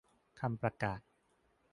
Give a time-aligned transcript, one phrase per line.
[0.39, 0.99] คำประกาศ